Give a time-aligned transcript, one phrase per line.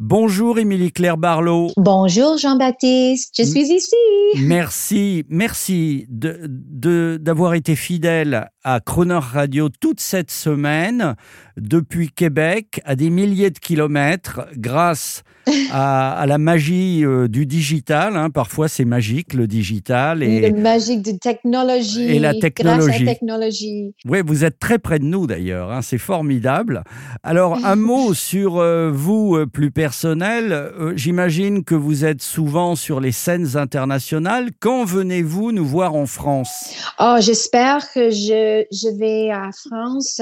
[0.00, 1.68] Bonjour Émilie Claire Barlow.
[1.76, 3.94] Bonjour Jean-Baptiste, je suis ici.
[4.38, 11.14] Merci, merci de, d'avoir été fidèle à Croner Radio toute cette semaine,
[11.58, 15.24] depuis Québec, à des milliers de kilomètres, grâce
[15.72, 18.16] à, la magie euh, du digital.
[18.16, 18.30] Hein.
[18.30, 20.22] Parfois, c'est magique, le digital.
[20.22, 22.04] Et, le magique de technologie.
[22.04, 22.86] Et la technologie.
[22.86, 23.94] Grâce à la technologie.
[24.06, 25.72] Oui, vous êtes très près de nous d'ailleurs.
[25.72, 25.82] Hein.
[25.82, 26.84] C'est formidable.
[27.22, 30.72] Alors, un mot sur euh, vous, euh, plus personnel.
[30.94, 34.50] J'imagine que vous êtes souvent sur les scènes internationales.
[34.60, 36.52] Quand venez-vous nous voir en France?
[37.00, 40.20] Oh, j'espère que je, je vais à France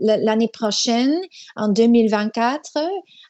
[0.00, 1.14] l'année prochaine,
[1.54, 2.78] en 2024.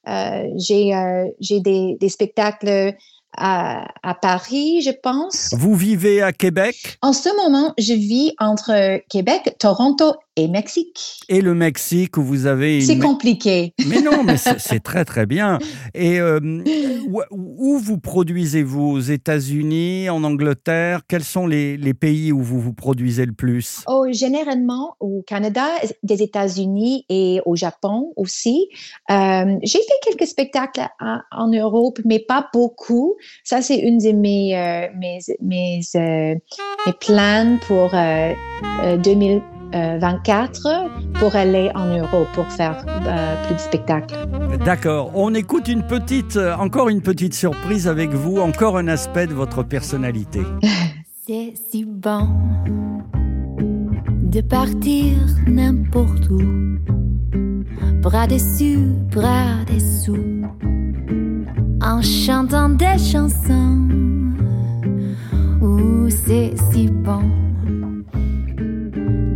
[0.09, 2.95] Euh, j'ai euh, j'ai des, des spectacles
[3.37, 5.51] à, à, Paris, je pense.
[5.53, 6.99] Vous vivez à Québec?
[7.03, 11.21] En ce moment, je vis entre Québec, Toronto et Mexique.
[11.29, 12.81] Et le Mexique où vous avez...
[12.81, 13.75] C'est compliqué.
[13.87, 15.59] Mais non, mais c'est très très bien.
[15.95, 16.41] Et euh,
[17.31, 21.03] où, vous produisez-vous Aux États-Unis, en Angleterre?
[21.07, 23.83] Quels sont les, les, pays où vous vous produisez le plus?
[23.87, 25.67] Oh, généralement au Canada,
[26.03, 28.69] des États-Unis et au Japon aussi.
[29.11, 30.87] Euh, J'ai fait quelques spectacles
[31.31, 33.17] en, Europe, mais pas beaucoup.
[33.45, 37.91] Ça, c'est une de mes, euh, mes, mes, mes, plans pour
[39.03, 39.43] 2000.
[39.75, 44.15] Euh, 24 euh, pour aller en Europe pour faire euh, plus de spectacles.
[44.65, 45.13] D'accord.
[45.15, 49.33] On écoute une petite, euh, encore une petite surprise avec vous, encore un aspect de
[49.33, 50.43] votre personnalité.
[51.27, 52.29] C'est si bon
[54.23, 55.15] de partir
[55.47, 56.43] n'importe où,
[58.03, 60.43] bras dessus, bras dessous,
[61.81, 63.89] en chantant des chansons.
[65.61, 67.42] Où c'est si bon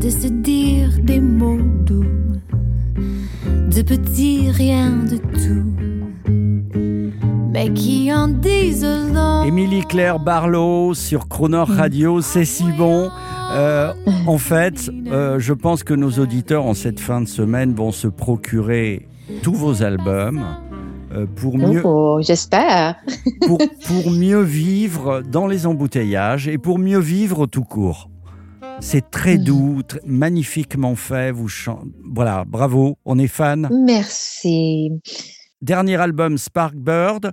[0.06, 2.04] de se dire des mots doux,
[2.94, 6.30] de petits rien de tout,
[7.50, 9.42] mais qui en disent long.
[9.42, 13.10] Émilie Claire Barlow sur Croner Radio, c'est si bon.
[13.50, 13.92] Euh,
[14.28, 18.06] en fait, euh, je pense que nos auditeurs en cette fin de semaine vont se
[18.06, 19.08] procurer
[19.42, 20.44] tous vos albums.
[21.12, 22.94] Euh, pour mieux, oh, j'espère.
[23.44, 28.08] pour, pour mieux vivre dans les embouteillages et pour mieux vivre tout court.
[28.80, 31.32] C'est très doux, magnifiquement fait.
[31.32, 31.48] Vous
[32.04, 33.68] Voilà, bravo, on est fan.
[33.72, 34.90] Merci.
[35.62, 37.32] Dernier album Sparkbird.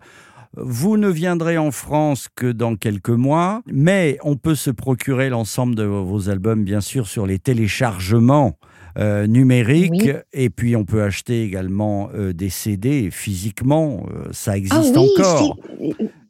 [0.56, 5.74] Vous ne viendrez en France que dans quelques mois, mais on peut se procurer l'ensemble
[5.74, 8.54] de vos albums, bien sûr, sur les téléchargements
[9.00, 10.10] euh, numériques.
[10.32, 14.06] Et puis, on peut acheter également euh, des CD physiquement.
[14.14, 15.58] Euh, ça existe ah encore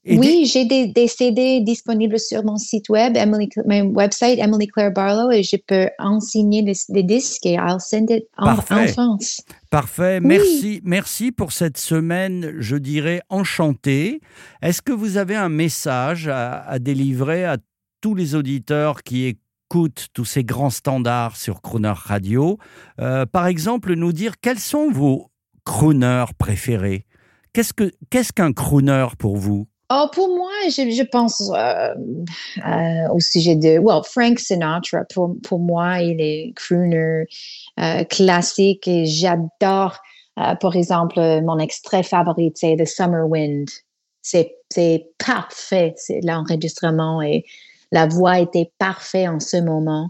[0.06, 5.32] oui, j'ai des, CD disponibles sur mon site web, Emily, mon website, Emily Claire Barlow,
[5.32, 9.42] et je peux enseigner des, disques et I'll send it en, France.
[9.70, 10.20] Parfait.
[10.20, 14.20] Merci, merci pour cette semaine, je dirais, enchantée.
[14.62, 17.58] Est-ce que vous avez un message à, délivrer à
[18.02, 22.58] tous les auditeurs qui écoutent tous ces grands standards sur Crooner Radio?
[23.00, 25.32] Euh, Par exemple, nous dire quels sont vos
[25.64, 27.06] crooners préférés
[27.54, 29.68] Qu'est-ce qu'un qu crooner pour vous?
[29.96, 31.94] Oh, pour moi, je, pense euh,
[32.66, 35.04] euh, au sujet de well, Frank Sinatra.
[35.14, 37.26] Pour, moi, il est crooner
[37.80, 40.00] euh, classique et j'adore,
[40.36, 43.70] par exemple, mon extrait favori, c'est The Summer Wind.
[44.24, 47.46] C'est parfait, c'est l'enregistrement et
[47.92, 50.10] la voix était parfaite en ce moment.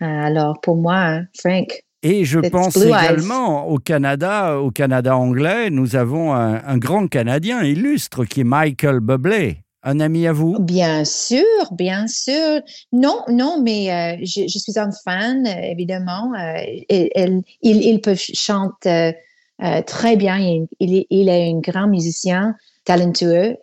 [0.00, 5.94] Alors, pour moi, hein, Frank, et je pense également au Canada, au Canada anglais, nous
[5.94, 9.58] avons un, grand Canadien illustre qui est Michael Bublé.
[9.84, 10.58] Un ami à vous?
[10.60, 11.42] Bien sûr,
[11.72, 12.60] bien sûr.
[12.92, 16.32] Non, non, mais euh, je, suis un fan, évidemment.
[16.38, 19.16] Euh, il, il, peut chanter
[19.60, 20.38] euh, très bien.
[20.78, 23.56] Il, il, est un grand musicien, talentueux.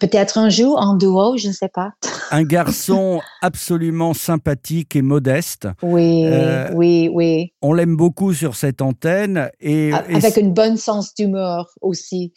[0.00, 1.92] Peut-être un jour en duo, je ne sais pas.
[2.30, 5.68] Un garçon absolument sympathique et modeste.
[5.82, 7.52] Oui, euh, oui, oui.
[7.62, 9.50] On l'aime beaucoup sur cette antenne.
[9.60, 12.32] Et, Avec une bonne sens d'humour aussi.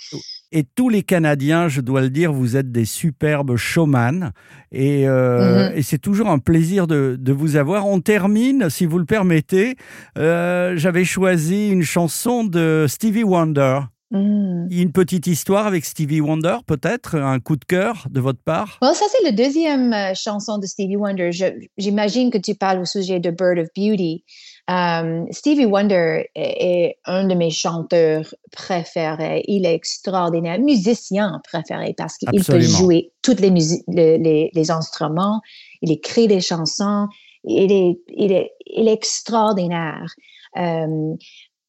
[0.52, 4.32] Et tous les Canadiens, je dois le dire, vous êtes des superbes showman.
[4.72, 5.78] Et, euh, mhm.
[5.78, 7.88] et c'est toujours un plaisir de, de, vous avoir.
[7.88, 9.76] On termine, si vous le permettez.
[10.18, 13.82] Euh, j'avais choisi une chanson de Stevie Wonder.
[14.12, 14.68] Mm.
[14.72, 18.78] Une petite histoire avec Stevie Wonder, peut-être Un coup de cœur de votre part?
[18.82, 21.30] Ça, c'est la deuxième euh, chanson de Stevie Wonder.
[21.78, 24.24] J'imagine que tu parles au sujet de Bird of Beauty.
[24.70, 29.44] Um, Stevie Wonder est, un de mes chanteurs préférés.
[29.48, 33.50] Il est extraordinaire, musicien préféré parce qu'il peut jouer tous les,
[33.88, 35.42] les, les, instruments,
[35.82, 37.08] il écrit des chansons,
[37.46, 40.14] il est, il est, il est extraordinaire.
[40.56, 41.18] Um,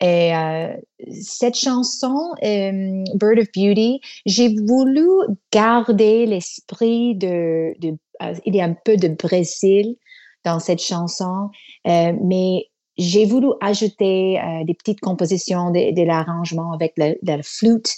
[0.00, 0.76] Et euh,
[1.10, 5.08] cette chanson, euh, Bird of Beauty, j'ai voulu
[5.52, 9.96] garder l'esprit de, de euh, il y a un peu de Brésil
[10.44, 11.50] dans cette chanson,
[11.84, 12.66] mais
[12.96, 17.92] j'ai voulu ajouter des petites compositions de, de l'arrangement avec la, la flûte.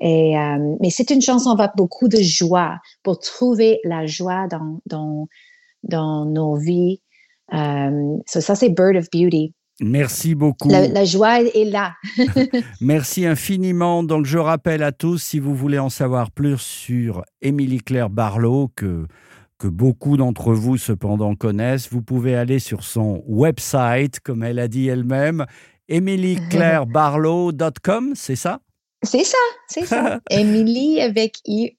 [0.00, 0.34] Et,
[0.80, 5.28] mais c'est une chanson avec beaucoup de joie pour trouver la joie dans, dans,
[5.84, 7.02] dans nos vies.
[7.50, 9.54] ça, c'est Bird of Beauty.
[9.82, 10.68] Merci beaucoup.
[10.68, 11.94] La, joie est là.
[12.80, 14.04] Merci infiniment.
[14.04, 18.70] Donc, je rappelle à tous, si vous voulez en savoir plus sur Émilie Claire Barlow,
[18.76, 19.08] que,
[19.58, 24.68] que beaucoup d'entre vous cependant connaissent, vous pouvez aller sur son website, comme elle a
[24.68, 25.46] dit elle-même,
[25.88, 28.60] emilyclairebarlow.com, c'est ça?
[29.02, 30.20] C'est ça, c'est ça.
[30.30, 31.76] Émilie avec IE.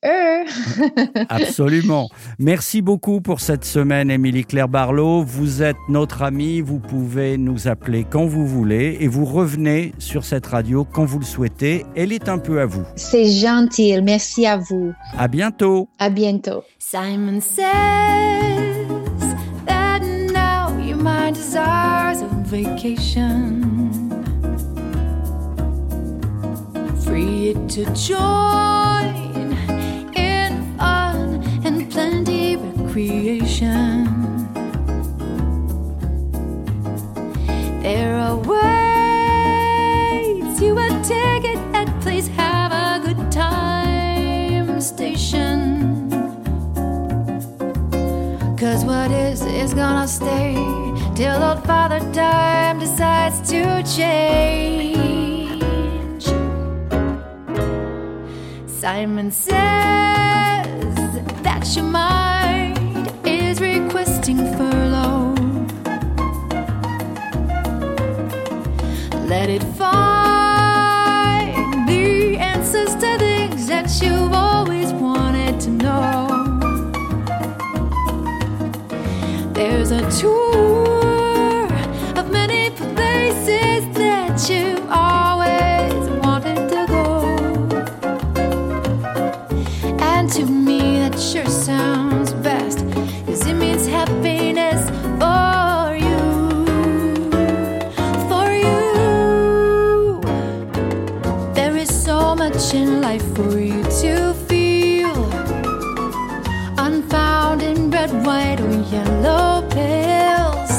[1.29, 2.09] Absolument.
[2.39, 5.23] Merci beaucoup pour cette semaine, Émilie Claire Barlow.
[5.23, 10.25] Vous êtes notre amie, vous pouvez nous appeler quand vous voulez et vous revenez sur
[10.25, 11.85] cette radio quand vous le souhaitez.
[11.95, 12.83] Elle est un peu à vous.
[12.95, 14.93] C'est gentil, merci à vous.
[15.17, 15.87] À bientôt.
[15.99, 16.63] À bientôt.
[16.79, 17.63] Simon says
[19.65, 20.67] that now
[22.21, 23.72] on vacation.
[27.53, 29.53] To join
[30.15, 34.05] in fun and plenty of recreation.
[37.81, 38.61] There are ways
[40.61, 46.09] you would take it at please have a good time station.
[48.57, 50.53] Cause what is is gonna stay
[51.15, 55.32] till old father time decides to change.
[58.83, 59.56] Simon says
[61.41, 65.33] that your mind is requesting furlough.
[69.25, 76.27] Let it find the answers to things that you've always wanted to know.
[79.53, 81.02] There's a tour
[103.35, 105.15] for you to feel.
[106.77, 110.73] Unfound in red, white or yellow pills.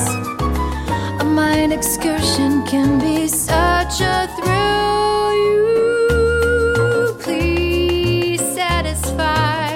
[1.20, 5.32] A mind excursion can be such a thrill.
[5.44, 9.70] You please satisfy.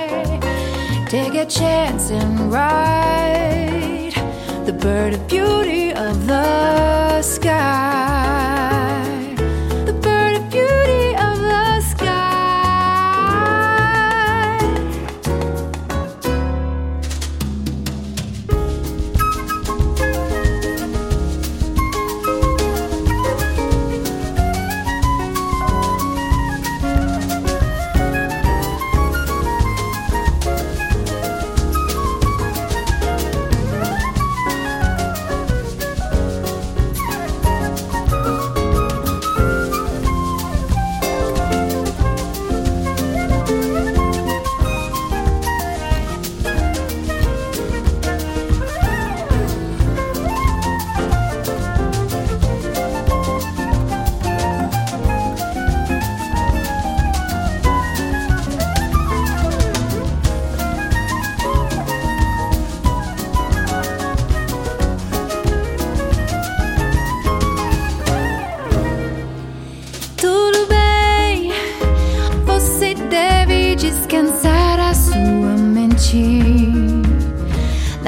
[1.09, 4.15] Take a chance and ride
[4.67, 6.88] the bird of beauty of the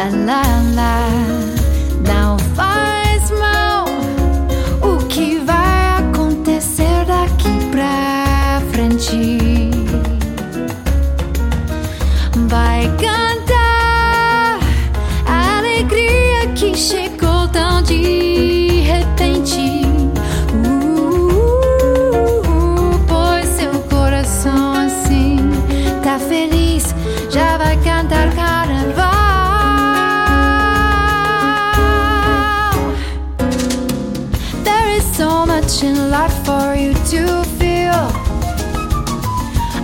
[0.00, 0.40] La la
[0.76, 1.29] la,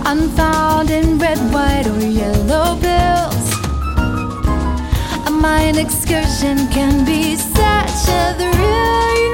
[0.07, 3.51] unfound in red, white, or yellow pills.
[5.27, 9.15] A mind excursion can be such a thrill.
[9.25, 9.33] You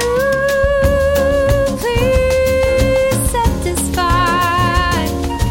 [1.82, 5.06] please satisfy.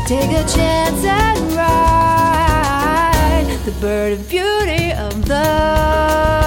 [0.08, 6.43] Take a chance and ride the bird of beauty of love.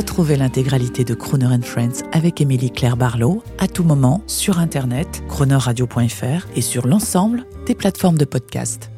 [0.00, 5.22] Retrouvez l'intégralité de Crooner and Friends avec Émilie Claire Barlow à tout moment sur internet,
[5.28, 8.90] croonerradio.fr et sur l'ensemble des plateformes de podcast.